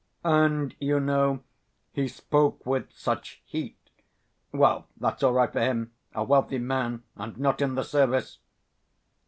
[0.25, 1.43] And, you know,
[1.91, 3.77] he spoke with such heat;
[4.51, 8.39] well, that's all right for him a wealthy man, and not in the service.